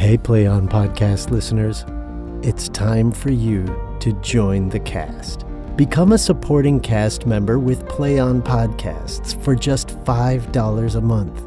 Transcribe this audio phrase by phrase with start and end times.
[0.00, 1.84] Hey, Play On Podcast listeners.
[2.42, 3.66] It's time for you
[4.00, 5.44] to join the cast.
[5.76, 11.42] Become a supporting cast member with Play On Podcasts for just $5 a month.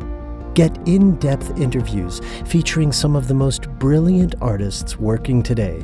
[0.54, 5.84] Get in depth interviews featuring some of the most brilliant artists working today.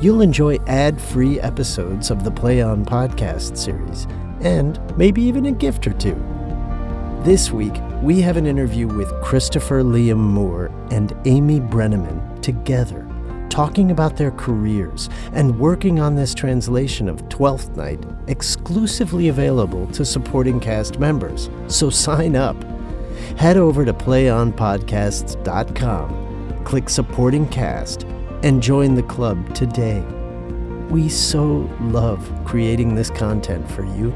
[0.00, 4.08] You'll enjoy ad free episodes of the Play On Podcast series
[4.40, 6.20] and maybe even a gift or two.
[7.22, 13.08] This week, we have an interview with Christopher Liam Moore and Amy Brenneman together
[13.48, 20.04] talking about their careers and working on this translation of Twelfth Night exclusively available to
[20.04, 21.48] supporting cast members.
[21.68, 22.56] So sign up.
[23.36, 28.02] Head over to playonpodcasts.com, click Supporting Cast,
[28.42, 30.00] and join the club today.
[30.90, 34.12] We so love creating this content for you,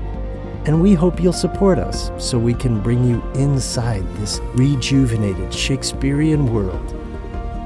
[0.66, 6.52] and we hope you'll support us so we can bring you inside this rejuvenated Shakespearean
[6.52, 6.94] world.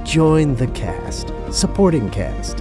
[0.04, 2.58] Join the cast, supporting cast.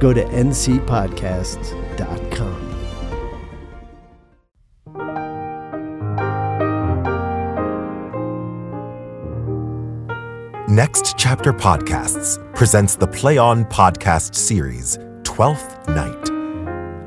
[0.00, 2.70] Go to ncpodcasts.com.
[10.68, 16.30] Next Chapter Podcasts presents the Play On podcast series, Twelfth Night.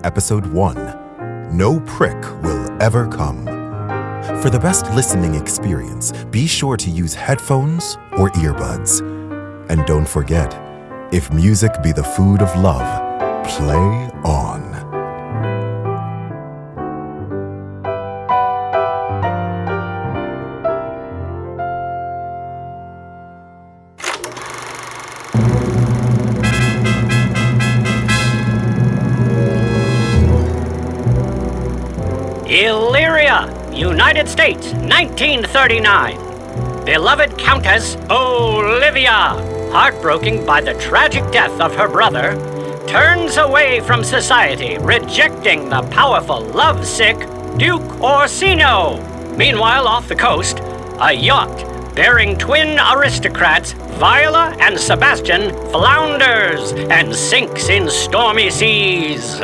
[0.05, 3.45] Episode 1 No Prick Will Ever Come.
[4.41, 9.01] For the best listening experience, be sure to use headphones or earbuds.
[9.69, 10.53] And don't forget,
[11.11, 12.85] if music be the food of love,
[13.47, 14.66] play on.
[34.27, 36.85] United States, 1939.
[36.85, 39.11] Beloved Countess Olivia,
[39.71, 42.35] heartbroken by the tragic death of her brother,
[42.87, 47.17] turns away from society, rejecting the powerful, lovesick
[47.57, 48.99] Duke Orsino.
[49.37, 50.59] Meanwhile, off the coast,
[50.99, 59.39] a yacht bearing twin aristocrats, Viola and Sebastian, flounders and sinks in stormy seas.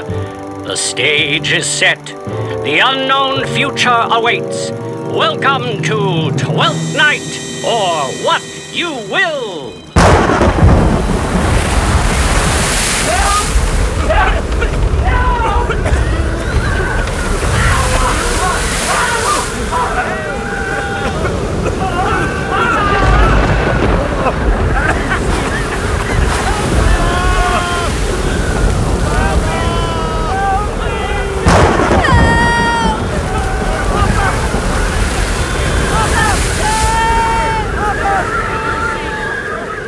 [0.64, 2.06] The stage is set.
[2.06, 4.72] The unknown future awaits.
[4.72, 7.20] Welcome to Twelfth Night,
[7.66, 8.42] or what
[8.72, 9.74] you will.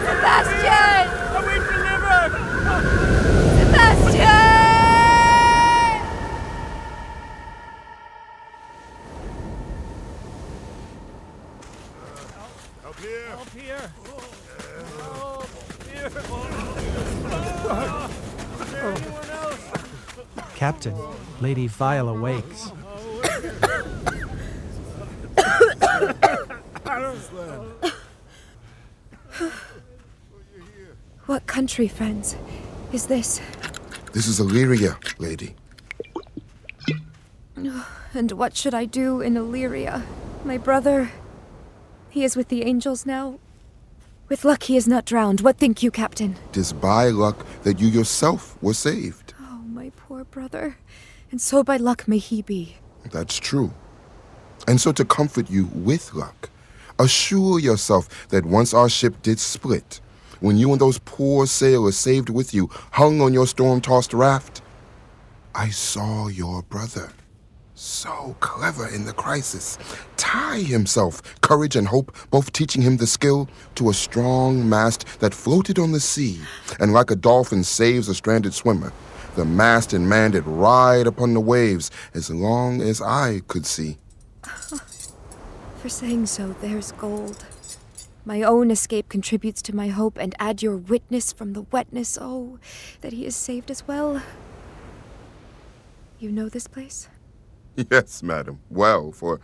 [0.05, 1.05] Sebastian!
[1.35, 2.31] Are we delivered?
[3.57, 4.25] Sebastian!
[12.81, 13.29] Help here!
[13.29, 13.85] Help here!
[20.65, 20.97] Captain,
[21.41, 22.71] Lady Viola wakes.
[31.27, 32.35] What country, friends,
[32.91, 33.39] is this?
[34.13, 35.53] This is Illyria, lady.
[38.15, 40.01] And what should I do in Illyria?
[40.43, 41.11] My brother.
[42.09, 43.37] He is with the angels now.
[44.29, 45.41] With luck, he is not drowned.
[45.41, 46.35] What think you, Captain?
[46.53, 49.24] Tis by luck that you yourself were saved.
[50.55, 50.77] Brother.
[51.31, 52.77] And so by luck may he be.
[53.11, 53.73] That's true.
[54.67, 56.49] And so, to comfort you with luck,
[56.97, 59.99] Assure yourself that once our ship did split,
[60.39, 64.61] when you and those poor sailors saved with you hung on your storm tossed raft,
[65.53, 67.11] I saw your brother.
[67.73, 69.77] So clever in the crisis.
[70.15, 75.33] Tie himself, courage and hope, both teaching him the skill to a strong mast that
[75.33, 76.39] floated on the sea,
[76.79, 78.93] and like a dolphin saves a stranded swimmer.
[79.35, 83.97] The mast and man did ride upon the waves as long as I could see.
[84.43, 87.45] For saying so, there's gold.
[88.23, 92.59] My own escape contributes to my hope, and add your witness from the wetness, oh,
[93.01, 94.21] that he is saved as well.
[96.17, 97.09] You know this place?
[97.91, 98.61] Yes, madam.
[98.69, 99.41] Well, for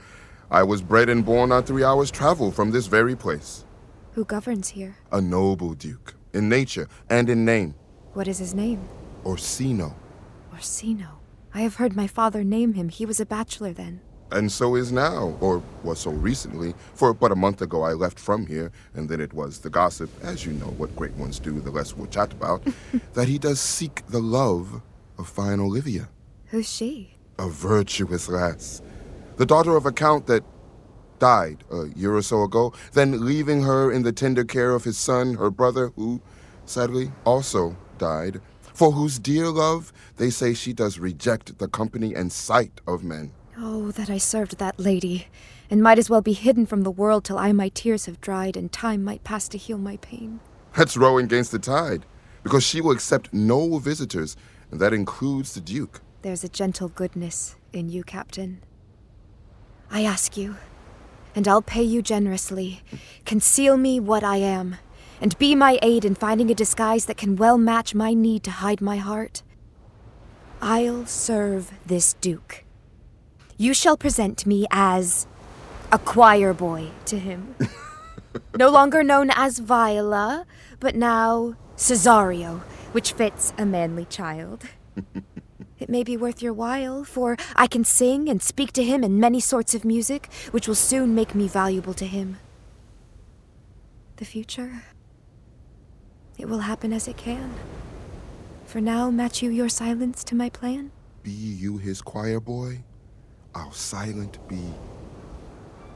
[0.49, 3.65] I was bred and born on three hours' travel from this very place.
[4.13, 4.95] Who governs here?
[5.11, 7.75] A noble duke, in nature and in name.
[8.13, 8.87] What is his name?
[9.25, 9.95] Orsino.
[10.53, 11.19] Orsino.
[11.53, 12.89] I have heard my father name him.
[12.89, 14.01] He was a bachelor then.
[14.31, 18.17] And so is now, or was so recently, for but a month ago I left
[18.17, 21.59] from here, and then it was the gossip, as you know what great ones do,
[21.59, 22.63] the less we'll chat about,
[23.13, 24.81] that he does seek the love
[25.17, 26.07] of fine Olivia.
[26.47, 27.15] Who's she?
[27.37, 28.81] A virtuous lass.
[29.35, 30.45] The daughter of a count that
[31.19, 34.97] died a year or so ago, then leaving her in the tender care of his
[34.97, 36.21] son, her brother, who,
[36.65, 38.41] sadly, also died,
[38.73, 43.31] for whose dear love they say she does reject the company and sight of men.
[43.57, 45.27] Oh, that I served that lady,
[45.69, 48.57] and might as well be hidden from the world till I my tears have dried,
[48.57, 50.39] and time might pass to heal my pain.
[50.75, 52.05] That's rowing against the tide,
[52.43, 54.35] because she will accept no visitors,
[54.71, 56.01] and that includes the Duke.
[56.21, 58.63] There's a gentle goodness in you, Captain.
[59.89, 60.55] I ask you,
[61.35, 62.81] and I'll pay you generously.
[63.25, 64.77] Conceal me what I am,
[65.21, 68.51] and be my aid in finding a disguise that can well match my need to
[68.51, 69.43] hide my heart.
[70.61, 72.65] I'll serve this Duke.
[73.57, 75.27] You shall present me as
[75.91, 77.55] a choir boy to him.
[78.57, 80.45] no longer known as Viola,
[80.79, 82.59] but now Cesario,
[82.91, 84.63] which fits a manly child.
[85.81, 89.19] It may be worth your while, for I can sing and speak to him in
[89.19, 92.37] many sorts of music, which will soon make me valuable to him.
[94.17, 94.83] The future?
[96.41, 97.53] It will happen as it can.
[98.65, 100.91] For now, match you your silence to my plan?
[101.21, 102.83] Be you his choir boy?
[103.53, 104.63] I'll silent be.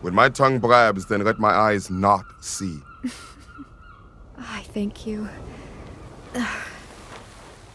[0.02, 2.78] When my tongue blabs, then let my eyes not see.
[4.38, 5.28] I thank you.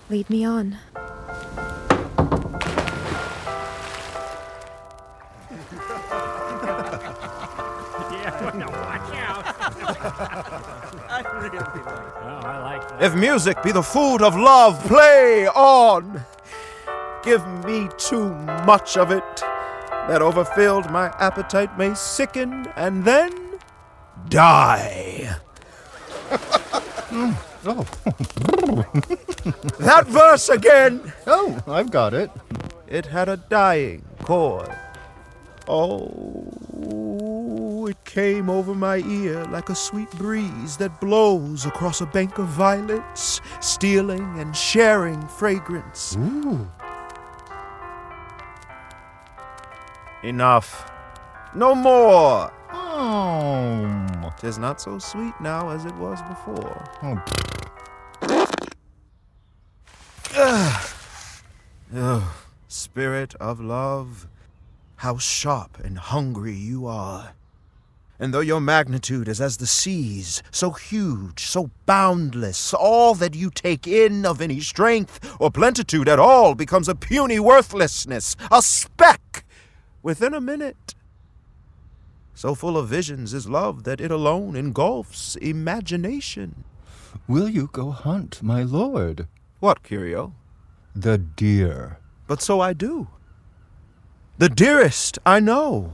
[0.09, 0.79] Lead me on.
[12.23, 16.25] Oh, if music be the food of love, play on.
[17.23, 19.25] Give me too much of it,
[20.09, 23.59] that overfilled my appetite may sicken and then
[24.29, 25.37] die.
[27.11, 27.35] Mm.
[27.67, 27.83] Oh.
[29.81, 31.13] that verse again!
[31.27, 32.31] Oh, I've got it.
[32.87, 34.71] It had a dying chord.
[35.67, 36.11] Oh,
[37.91, 42.47] it came over my ear like a sweet breeze that blows across a bank of
[42.47, 46.17] violets, stealing and sharing fragrance.
[46.17, 46.71] Ooh.
[50.23, 50.89] Enough.
[51.55, 52.53] No more.
[52.73, 54.33] Oh.
[54.39, 56.85] Tis not so sweet now as it was before.
[57.03, 57.21] Oh.
[61.93, 64.29] Oh, spirit of love,
[64.95, 67.35] how sharp and hungry you are.
[68.21, 73.51] And though your magnitude is as the seas, so huge, so boundless, all that you
[73.51, 79.47] take in of any strength or plentitude at all becomes a puny worthlessness, a speck,
[80.03, 80.95] within a minute.
[82.35, 86.65] So full of visions is love that it alone engulfs imagination.
[87.27, 89.29] Will you go hunt, my lord?
[89.61, 90.35] What, Curio?
[90.95, 91.99] The deer.
[92.27, 93.09] But so I do.
[94.37, 95.93] The dearest I know.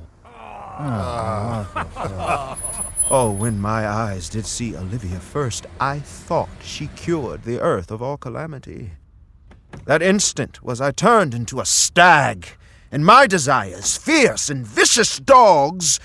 [3.10, 8.02] Oh, when my eyes did see Olivia first, I thought she cured the earth of
[8.02, 8.92] all calamity.
[9.86, 12.48] That instant was I turned into a stag,
[12.92, 15.98] and my desires, fierce and vicious dogs,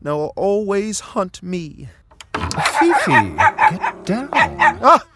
[0.00, 1.88] now always hunt me.
[2.34, 4.30] Fifi, get down.
[4.32, 5.06] Ah,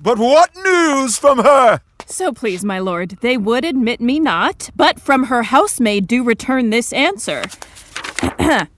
[0.00, 1.80] but what news from her?
[2.06, 6.70] So please, my lord, they would admit me not, but from her housemaid do return
[6.70, 7.42] this answer.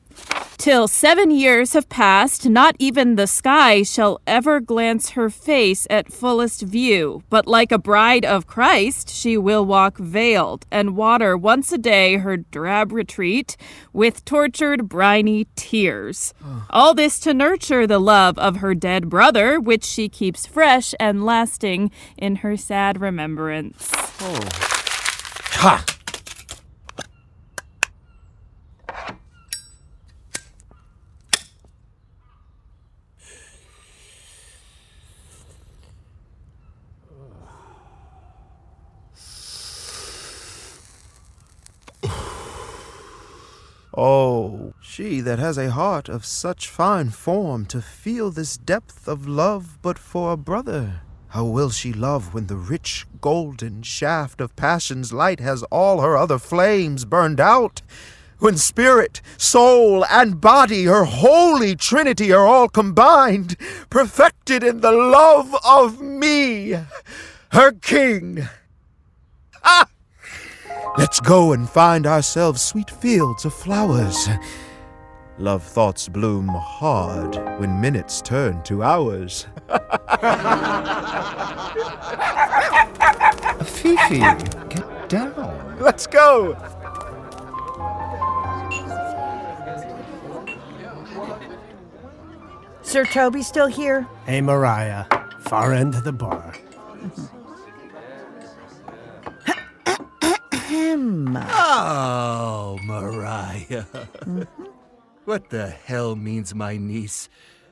[0.59, 6.13] Till seven years have passed, not even the sky shall ever glance her face at
[6.13, 7.23] fullest view.
[7.31, 12.17] But like a bride of Christ, she will walk veiled, and water once a day
[12.17, 13.57] her drab retreat
[13.93, 16.35] with tortured, briny tears.
[16.71, 21.25] All this to nurture the love of her dead brother, which she keeps fresh and
[21.25, 23.93] lasting in her sad remembrance.
[25.61, 25.85] Ha!
[44.01, 49.27] Oh, she that has a heart of such fine form to feel this depth of
[49.27, 51.01] love but for a brother.
[51.31, 56.17] How will she love when the rich golden shaft of passion's light has all her
[56.17, 57.83] other flames burned out?
[58.39, 63.57] When spirit, soul, and body, her holy trinity, are all combined,
[63.91, 66.77] perfected in the love of me,
[67.51, 68.49] her king.
[69.65, 69.89] Ah!
[70.97, 74.29] Let's go and find ourselves sweet fields of flowers.
[75.39, 79.47] Love thoughts bloom hard when minutes turn to hours.
[83.65, 85.77] Fifi, get down.
[85.81, 86.57] Let's go!
[92.83, 94.09] Sir Toby still here?
[94.25, 95.07] Hey, Maria.
[95.41, 96.55] Far end of the bar.
[100.69, 101.35] Ahem.
[101.51, 103.87] Oh, Maria.
[105.25, 107.31] What the hell means my niece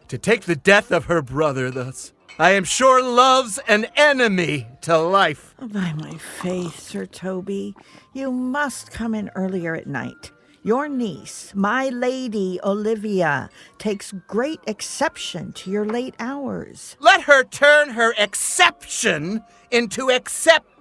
[0.09, 2.15] to take the death of her brother thus?
[2.39, 5.55] I am sure love's an enemy to life.
[5.61, 7.75] By my faith, Sir Toby,
[8.15, 10.31] you must come in earlier at night.
[10.63, 16.97] Your niece, my lady Olivia, takes great exception to your late hours.
[16.99, 20.76] Let her turn her exception into acceptance.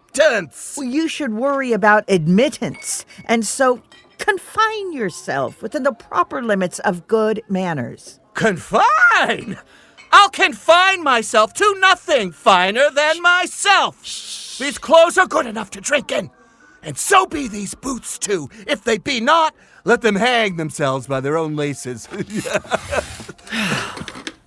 [0.78, 3.82] Well, you should worry about admittance, and so
[4.18, 8.20] confine yourself within the proper limits of good manners.
[8.34, 9.58] Confine?
[10.12, 14.02] I'll confine myself to nothing finer than myself.
[14.58, 16.32] These clothes are good enough to drink in.
[16.82, 18.50] And so be these boots too.
[18.68, 19.54] If they be not,
[19.84, 22.08] let them hang themselves by their own laces.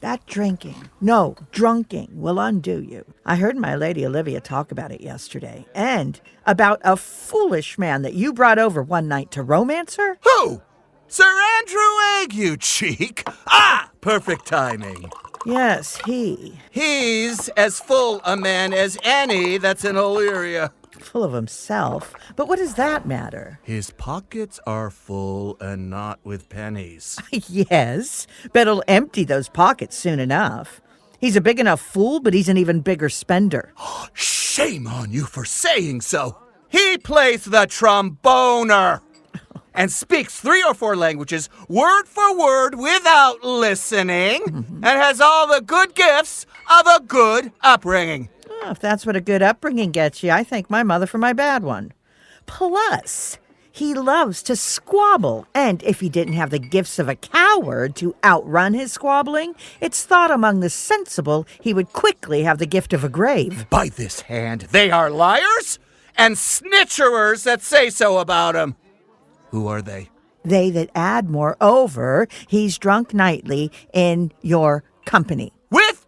[0.00, 3.04] That drinking, no, drunking, will undo you.
[3.26, 8.14] I heard my lady Olivia talk about it yesterday, and about a foolish man that
[8.14, 10.18] you brought over one night to romance her.
[10.22, 10.62] Who?
[11.08, 11.24] Sir
[11.58, 11.80] Andrew
[12.22, 13.22] Aguecheek.
[13.48, 15.10] Ah, perfect timing.
[15.44, 16.60] Yes, he.
[16.70, 20.72] He's as full a man as any that's in Illyria.
[21.02, 22.14] Full of himself.
[22.36, 23.58] But what does that matter?
[23.62, 27.18] His pockets are full and not with pennies.
[27.30, 30.80] yes, but he'll empty those pockets soon enough.
[31.20, 33.72] He's a big enough fool, but he's an even bigger spender.
[34.12, 36.38] Shame on you for saying so.
[36.68, 39.00] He plays the tromboner
[39.74, 44.84] and speaks three or four languages word for word without listening mm-hmm.
[44.84, 48.28] and has all the good gifts of a good upbringing.
[48.50, 51.32] Oh, if that's what a good upbringing gets you, I thank my mother for my
[51.32, 51.92] bad one.
[52.46, 53.38] Plus,
[53.70, 58.16] he loves to squabble, and if he didn't have the gifts of a coward to
[58.24, 63.04] outrun his squabbling, it's thought among the sensible he would quickly have the gift of
[63.04, 63.70] a grave.
[63.70, 65.78] By this hand, they are liars
[66.16, 68.74] and snitcherers that say so about him.
[69.50, 70.10] Who are they?
[70.44, 75.52] They that add moreover, he's drunk nightly in your company.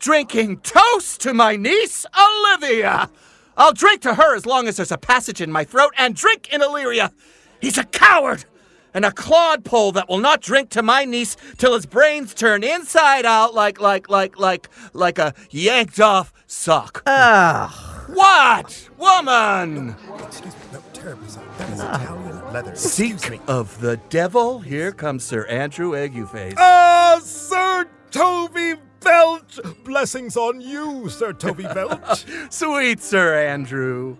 [0.00, 3.10] With drinking toast to my niece, Olivia.
[3.54, 6.50] I'll drink to her as long as there's a passage in my throat and drink
[6.50, 7.12] in Illyria.
[7.60, 8.46] He's a coward
[8.94, 13.26] and a clodpole that will not drink to my niece till his brains turn inside
[13.26, 17.02] out like, like, like, like, like a yanked off sock.
[17.04, 17.70] Ugh.
[18.08, 18.88] What?
[18.96, 19.96] Woman!
[20.22, 21.46] Excuse me, no, terribly sorry.
[21.58, 22.74] That is Italian leather.
[22.74, 26.54] Seek of the devil, here comes Sir Andrew Agueface.
[26.56, 29.58] Ah, Sir Toby Belch!
[29.84, 32.24] Blessings on you, Sir Toby Belch.
[32.50, 34.16] Sweet Sir Andrew.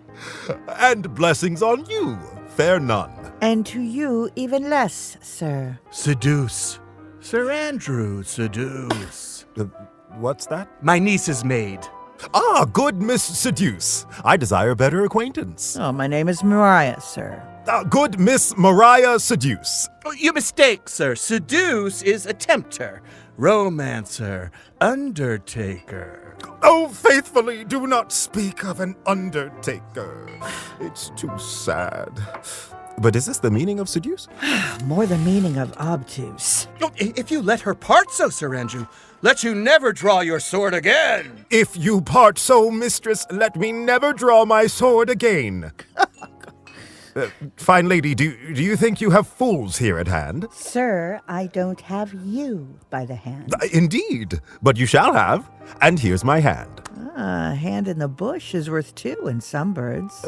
[0.79, 2.17] and blessings on you,
[2.47, 3.11] fair nun.
[3.41, 5.79] And to you, even less, sir.
[5.91, 6.79] Seduce.
[7.19, 9.45] Sir Andrew, seduce.
[9.57, 9.65] Uh,
[10.19, 10.67] what's that?
[10.83, 11.79] My niece's maid.
[12.35, 14.05] Ah, good Miss Seduce.
[14.23, 15.75] I desire better acquaintance.
[15.79, 17.41] Oh, my name is Maria, sir.
[17.67, 19.87] Ah, good Miss Maria Seduce.
[20.05, 21.15] Oh, you mistake, sir.
[21.15, 23.01] Seduce is a tempter,
[23.41, 26.37] romancer, undertaker.
[26.61, 30.29] Oh, faithfully, do not speak of an undertaker.
[30.79, 32.21] It's too sad.
[32.99, 34.27] But is this the meaning of seduce?
[34.85, 36.67] More the meaning of obtuse.
[36.81, 38.85] Oh, If you let her part so, Sir Andrew,
[39.23, 41.45] let you never draw your sword again.
[41.49, 45.71] If you part so, mistress, let me never draw my sword again.
[47.15, 47.27] Uh,
[47.57, 50.47] fine lady, do, do you think you have fools here at hand?
[50.51, 53.53] Sir, I don't have you by the hand.
[53.53, 55.49] Uh, Indeed, but you shall have.
[55.81, 56.81] And here's my hand.
[57.15, 60.25] Ah, a hand in the bush is worth two in some birds.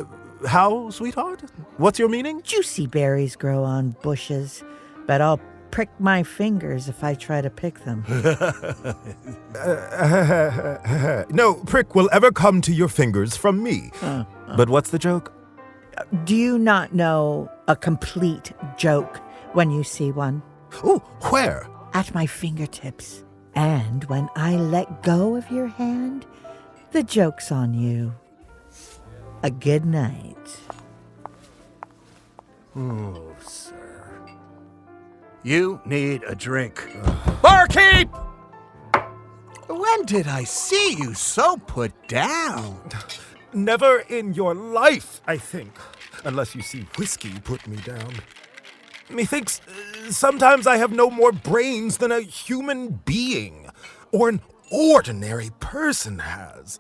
[0.48, 1.44] How, sweetheart?
[1.78, 2.42] What's your meaning?
[2.44, 4.64] Juicy berries grow on bushes,
[5.08, 5.40] but I'll
[5.72, 8.04] prick my fingers if I try to pick them.
[11.30, 13.92] no prick will ever come to your fingers from me.
[14.02, 15.34] But what's the joke?
[16.26, 19.18] Do you not know a complete joke
[19.54, 20.42] when you see one?
[20.84, 21.68] Oh, where?
[21.94, 23.24] At my fingertips.
[23.56, 26.26] And when I let go of your hand,
[26.92, 28.14] the joke's on you.
[29.44, 30.60] A good night.
[32.76, 34.30] Oh, sir.
[35.44, 36.88] You need a drink.
[37.42, 38.10] Barkeep!
[39.68, 42.80] When did I see you so put down?
[43.54, 45.74] Never in your life, I think,
[46.26, 48.16] unless you see whiskey put me down.
[49.12, 53.70] Methinks uh, sometimes I have no more brains than a human being,
[54.12, 54.42] or an
[54.72, 56.80] ordinary person has.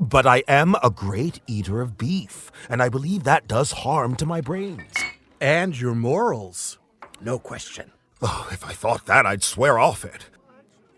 [0.00, 4.24] But I am a great eater of beef, and I believe that does harm to
[4.24, 4.94] my brains.
[5.42, 6.78] And your morals.
[7.20, 7.92] No question.
[8.22, 10.30] Oh, if I thought that, I'd swear off it.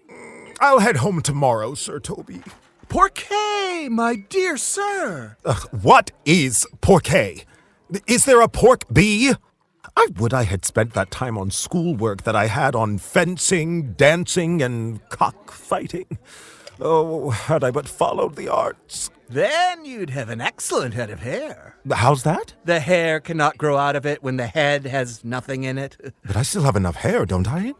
[0.08, 2.42] Mm, I'll head home tomorrow, Sir Toby.
[2.88, 5.36] Pourquoi, my dear sir.
[5.44, 7.44] Ugh, what is pourquoi?
[8.06, 9.34] Is there a pork bee?
[9.96, 14.62] I would I had spent that time on schoolwork that I had on fencing, dancing,
[14.62, 16.18] and cockfighting.
[16.80, 19.10] Oh, had I but followed the arts.
[19.28, 21.76] Then you'd have an excellent head of hair.
[21.90, 22.54] How's that?
[22.64, 25.96] The hair cannot grow out of it when the head has nothing in it.
[26.24, 27.72] But I still have enough hair, don't I?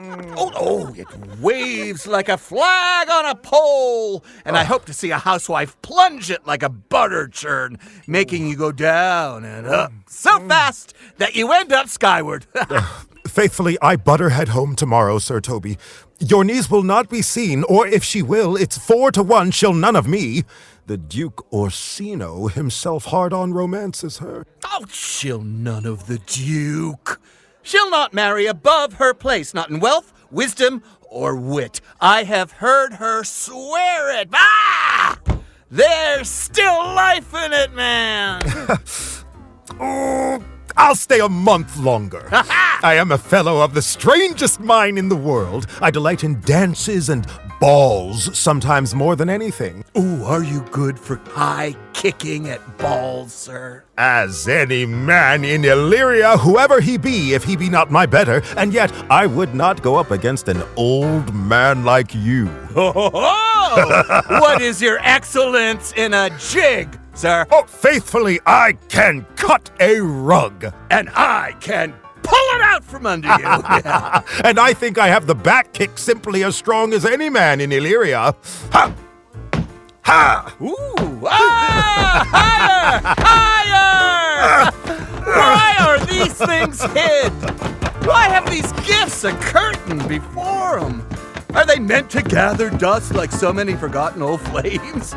[0.00, 1.08] Oh, oh, it
[1.40, 4.24] waves like a flag on a pole.
[4.44, 8.56] And I hope to see a housewife plunge it like a butter churn, making you
[8.56, 10.48] go down and up so mm.
[10.48, 12.46] fast that you end up skyward.
[12.70, 12.82] Uh,
[13.26, 15.78] faithfully, I butter head home tomorrow, Sir Toby.
[16.18, 19.72] Your niece will not be seen, or if she will, it's four to one she'll
[19.72, 20.42] none of me.
[20.86, 24.44] The Duke Orsino himself hard on romances her.
[24.64, 27.20] oh, she'll none of the Duke.
[27.68, 31.82] She'll not marry above her place, not in wealth, wisdom, or wit.
[32.00, 34.30] I have heard her swear it.
[34.32, 35.18] Ah!
[35.70, 38.40] There's still life in it, man.
[39.80, 40.42] Oh,
[40.76, 42.26] I'll stay a month longer.
[42.32, 45.66] I am a fellow of the strangest mind in the world.
[45.80, 47.26] I delight in dances and
[47.60, 49.84] balls, sometimes more than anything.
[49.96, 53.84] Ooh, are you good for high kicking at balls, sir?
[53.96, 58.72] As any man in Illyria, whoever he be, if he be not my better, and
[58.72, 62.48] yet I would not go up against an old man like you.
[62.76, 67.46] Oh, what is your excellence in a jig, sir?
[67.50, 70.72] Oh, faithfully, I can cut a rug.
[70.90, 73.34] And I can pull it out from under you.
[73.84, 74.22] Yeah.
[74.44, 77.70] and I think I have the back kick simply as strong as any man in
[77.72, 78.34] Illyria.
[78.72, 78.92] Ha!
[80.02, 80.56] Ha!
[80.60, 84.72] Ooh, ah, higher, higher!
[85.24, 87.32] Why are these things hid?
[88.06, 91.06] Why have these gifts a curtain before them?
[91.54, 95.12] Are they meant to gather dust like so many forgotten old flames?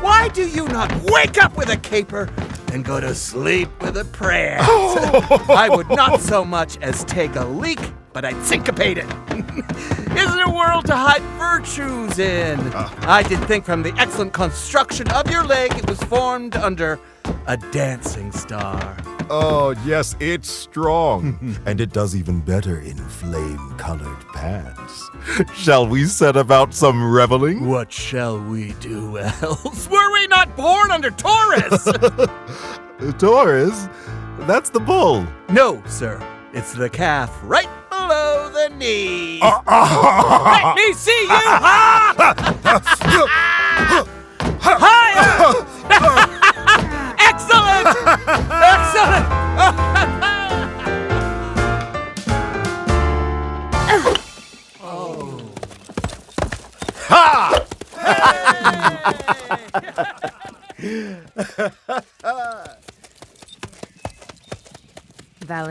[0.00, 2.28] Why do you not wake up with a caper
[2.72, 4.58] and go to sleep with a prayer?
[4.74, 5.46] Oh.
[5.48, 7.78] I would not so much as take a leak,
[8.12, 9.04] but I'd syncopate it.
[10.16, 12.58] Isn't a world to hide virtues in?
[12.74, 12.94] Ah.
[13.02, 16.98] I did think from the excellent construction of your leg it was formed under
[17.46, 18.96] a dancing star.
[19.30, 21.56] Oh, yes, it's strong.
[21.66, 25.10] and it does even better in flame colored pants.
[25.54, 27.68] Shall we set about some reveling?
[27.68, 29.88] What shall we do else?
[29.90, 31.84] Were we not born under Taurus?
[33.18, 33.88] Taurus?
[34.40, 35.26] That's the bull.
[35.48, 36.20] no, sir.
[36.52, 39.40] It's the calf right below the knee.
[39.40, 41.38] Let me see you!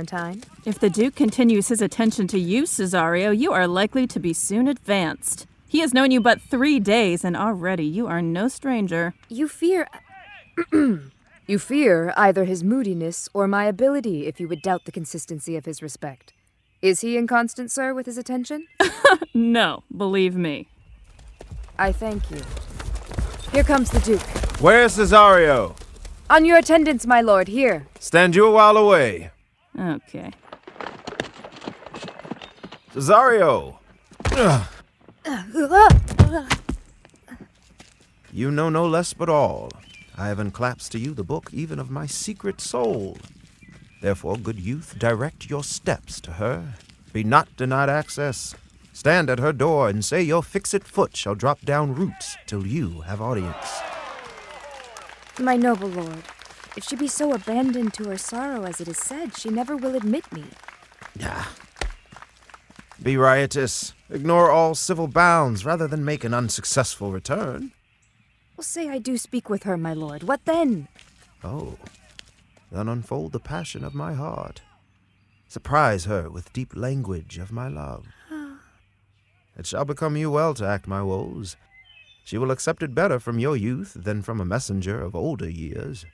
[0.02, 0.44] Valentine?
[0.66, 4.68] If the Duke continues his attention to you, Cesario, you are likely to be soon
[4.68, 5.46] advanced.
[5.68, 9.14] He has known you but three days, and already you are no stranger.
[9.30, 9.88] You fear.
[11.48, 15.66] You fear either his moodiness or my ability if you would doubt the consistency of
[15.66, 16.32] his respect.
[16.82, 18.68] Is he inconstant, sir, with his attention?
[19.34, 20.70] no, believe me.
[21.78, 22.40] I thank you.
[23.52, 24.22] Here comes the Duke.
[24.62, 25.76] Where's Cesario?
[26.30, 27.88] On your attendance, my lord, here.
[28.00, 29.32] Stand you a while away.
[29.78, 30.32] Okay.
[32.94, 33.78] Cesario!
[38.34, 39.70] You know no less but all.
[40.18, 43.18] I have unclasped to you the book even of my secret soul.
[44.02, 46.76] Therefore, good youth, direct your steps to her.
[47.14, 48.56] Be not denied access.
[48.94, 53.02] Stand at her door and say your fixed foot shall drop down roots till you
[53.02, 53.82] have audience.
[55.40, 56.24] My noble lord,
[56.76, 59.96] if she be so abandoned to her sorrow as it is said, she never will
[59.96, 60.46] admit me.
[61.24, 61.54] Ah.
[63.02, 63.94] Be riotous.
[64.10, 67.72] Ignore all civil bounds rather than make an unsuccessful return.
[68.56, 70.24] Well, say I do speak with her, my lord.
[70.24, 70.88] What then?
[71.44, 71.78] Oh,
[72.72, 74.62] then unfold the passion of my heart.
[75.48, 78.06] Surprise her with deep language of my love.
[79.58, 81.56] it shall become you well to act my woes.
[82.24, 86.06] She will accept it better from your youth than from a messenger of older years.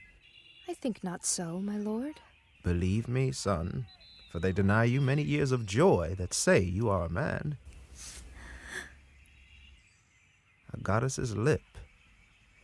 [0.69, 2.19] I think not so, my lord.
[2.63, 3.85] Believe me, son,
[4.31, 7.57] for they deny you many years of joy that say you are a man.
[10.73, 11.61] A goddess's lip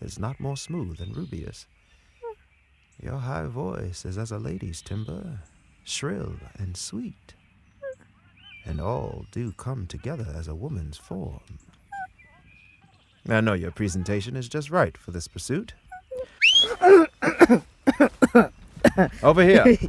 [0.01, 1.65] is not more smooth than rubious.
[3.01, 5.39] Your high voice is as a lady's timbre,
[5.85, 7.33] shrill and sweet.
[8.65, 11.59] And all do come together as a woman's form.
[13.27, 15.73] I know your presentation is just right for this pursuit.
[19.23, 19.77] Over here.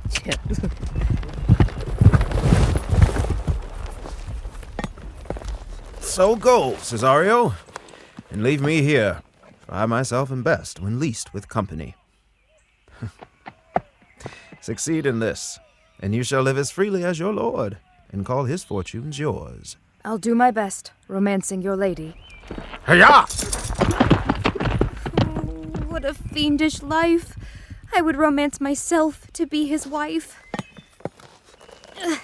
[6.14, 7.54] So go, Cesario,
[8.30, 9.20] and leave me here.
[9.62, 11.96] For I myself am best when least with company.
[14.60, 15.58] Succeed in this,
[15.98, 17.78] and you shall live as freely as your lord,
[18.12, 19.76] and call his fortunes yours.
[20.04, 22.14] I'll do my best, romancing your lady.
[22.86, 23.26] Hiya!
[25.88, 27.34] What a fiendish life!
[27.96, 30.36] I would romance myself to be his wife.
[32.02, 32.16] Uh,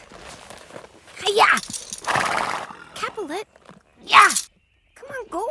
[1.24, 1.46] hiya!
[2.96, 3.46] Capulet?
[4.04, 4.30] Yeah!
[4.96, 5.46] Come on, go!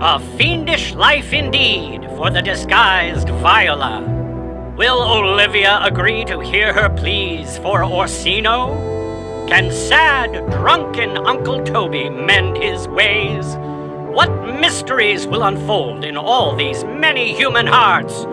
[0.00, 4.00] A fiendish life indeed for the disguised Viola.
[4.78, 9.46] Will Olivia agree to hear her pleas for Orsino?
[9.48, 13.58] Can sad, drunken Uncle Toby mend his ways?
[14.18, 18.24] What mysteries will unfold in all these many human hearts?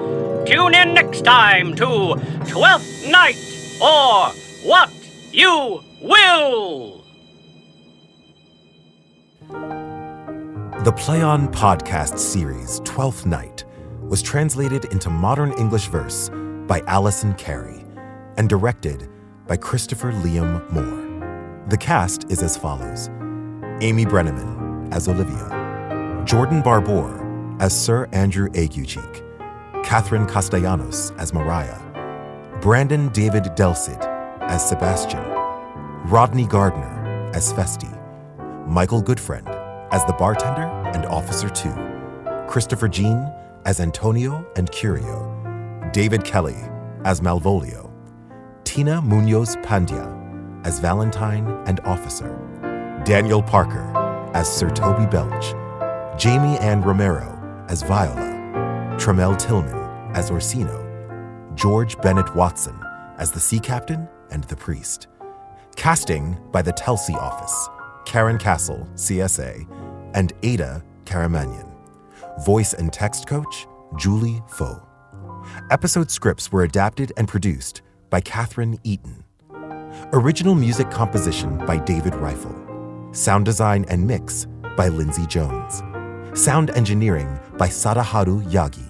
[0.50, 2.15] Tune in next time to
[2.48, 3.38] Twelfth Night
[3.80, 4.30] or
[4.67, 4.89] What
[5.32, 7.04] You Will!
[10.84, 13.63] The Play On podcast series, Twelfth Night,
[14.02, 16.32] was translated into modern English verse
[16.65, 17.86] by Alison Carey
[18.38, 19.08] and directed
[19.45, 21.63] by Christopher Liam Moore.
[21.69, 23.10] The cast is as follows
[23.82, 25.54] Amy Brenneman as Olivia,
[26.25, 27.21] Jordan Barbour
[27.59, 29.23] as Sir Andrew Aguecheek,
[29.83, 31.79] Catherine Castellanos as Maria,
[32.61, 34.01] Brandon David Delsid
[34.41, 35.23] as Sebastian,
[36.09, 37.85] Rodney Gardiner as Feste,
[38.65, 39.47] Michael Goodfriend
[39.91, 40.63] as the bartender
[40.95, 41.69] and Officer 2,
[42.49, 43.31] Cristofer Jean
[43.65, 45.31] as Antonio and Curio,
[45.93, 46.57] David Kelly
[47.03, 47.91] as Malvolio,
[48.63, 52.35] Tina Munoz Pandya as Valentine and Officer,
[53.05, 53.91] Daniel Parker
[54.33, 55.53] as Sir Toby Belch,
[56.17, 59.75] Jamie Ann Romero as Viola, Tramell Tillman
[60.15, 60.82] as Orsino,
[61.56, 62.80] Jeorge Bennett Watson
[63.17, 65.08] as the Sea Captain and the Priest.
[65.75, 67.67] Casting by the Telsey Office,
[68.06, 69.67] Karyn Casl, CSA,
[70.13, 71.69] and Ada Karamanyan.
[72.45, 74.82] Voice and text coach, Julie Foh.
[75.69, 79.25] Episode scripts were adapted and produced by Catherine Eaton.
[80.13, 83.13] Original music composition by David Reiffel.
[83.13, 84.47] Sound design and mix
[84.78, 85.84] by Lindsay Jones.
[86.36, 88.86] Sound engineering by Sadaharu Yagi.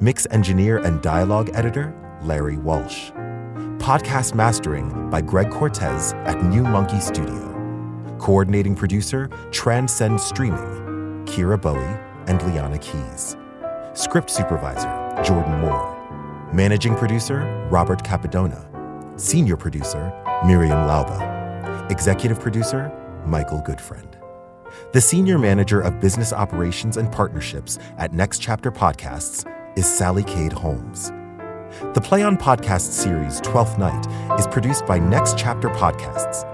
[0.00, 3.10] Mix engineer and dialogue editor, Larry Walsh.
[3.80, 8.16] Podcast mastering by Greg Cortez at New Monkey Studio.
[8.20, 13.36] Coordinating producer, Transcend Streaming, Kyra Bowie and Leanne Keyes.
[14.00, 16.48] Script supervisor, Jordan Moore.
[16.52, 19.20] Managing producer, Robert Capadona.
[19.20, 20.12] Senior producer,
[20.46, 21.90] Miriam Lauba.
[21.90, 22.92] Executive producer,
[23.26, 24.19] Michael Goodfriend.
[24.92, 29.44] The Senior Manager of Business Operations and Partnerships at Next Chapter Podcasts
[29.76, 31.10] is Sally Cade Holmes.
[31.94, 36.44] The Play On Podcast series, 12th Night, is produced by Next Chapter Podcasts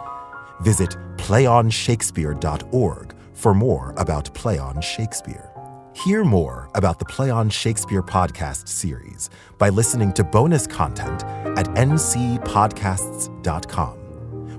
[0.62, 5.49] Visit playonshakespeare.org for more about Play On Shakespeare.
[5.94, 11.24] Hear more about the Play On Shakespeare podcast series by listening to bonus content
[11.58, 13.98] at ncpodcasts.com,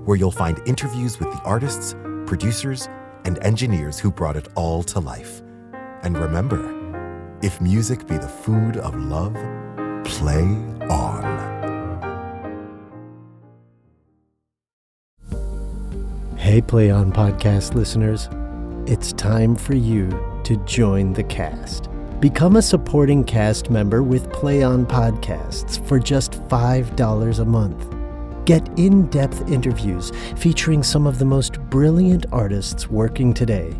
[0.05, 2.89] where you'll find interviews with the artists, producers,
[3.23, 5.41] and engineers who brought it all to life.
[6.03, 6.59] And remember,
[7.41, 9.35] if music be the food of love,
[10.03, 10.43] play
[10.89, 11.49] on.
[16.35, 18.27] Hey, Play On podcast listeners.
[18.85, 20.09] It's time for you
[20.51, 21.87] to join the cast.
[22.19, 27.95] Become a supporting cast member with Play On Podcasts for just $5 a month.
[28.43, 33.73] Get in depth interviews featuring some of the most brilliant artists working today.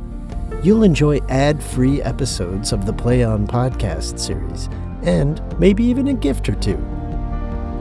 [0.64, 4.70] You'll enjoy ad free episodes of the Play On Podcast series,
[5.04, 6.78] and maybe even a gift or two.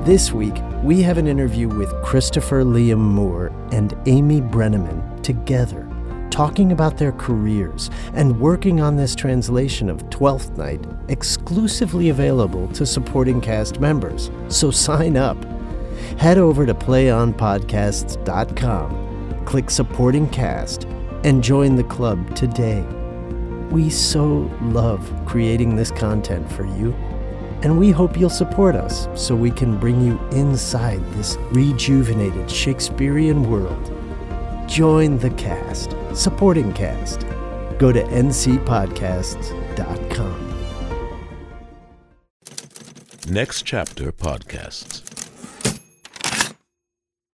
[0.03, 5.90] This week, we have an interview with Christopher Liam Moore and Amy Brenneman together,
[6.31, 12.87] talking about their careers and working on this translation of Twelfth Night, exclusively available to
[12.87, 14.31] supporting cast members.
[14.49, 15.37] So sign up.
[16.19, 20.85] Head over to playonpodcasts.com, click Supporting Cast,
[21.25, 22.81] and join the club today.
[23.71, 26.95] We so love creating this content for you
[27.63, 33.51] and we hope you'll support us so we can bring you inside this rejuvenated Shakespearean
[33.51, 34.00] world.
[34.71, 37.27] Join the cast, supporting cast.
[37.79, 40.47] Go to ncpodcasts.com.
[43.29, 45.10] Next Chapter Podcasts.